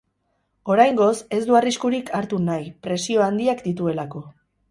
[0.75, 4.27] Oraingoz, ez du arriskurik hartu nahi, presio handiak dituelako.